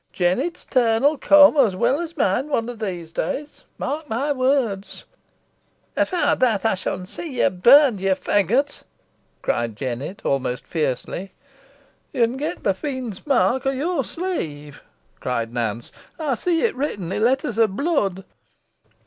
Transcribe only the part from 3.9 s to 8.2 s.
my words." "Efore that ey shan see ye burned, ye